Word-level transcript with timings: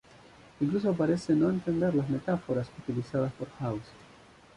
Incluso 0.61 0.95
parece 0.97 1.33
no 1.33 1.51
entender 1.51 1.93
las 1.93 2.09
metáforas 2.09 2.67
utilizadas 2.79 3.31
por 3.33 3.47
House. 3.59 3.85